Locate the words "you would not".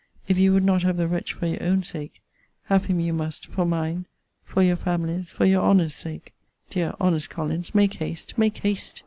0.39-0.81